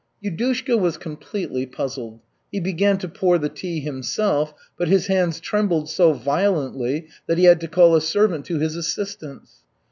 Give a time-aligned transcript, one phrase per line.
[0.25, 2.21] Yudushka was completely puzzled.
[2.51, 7.43] He began to pour the tea himself, but his hands trembled so violently that he
[7.43, 9.61] had to call a servant to his assistance.